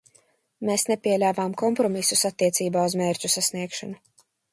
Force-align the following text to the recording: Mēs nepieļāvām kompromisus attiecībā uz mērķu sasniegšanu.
Mēs 0.67 0.85
nepieļāvām 0.91 1.53
kompromisus 1.61 2.23
attiecībā 2.29 2.87
uz 2.93 2.97
mērķu 3.03 3.31
sasniegšanu. 3.35 4.01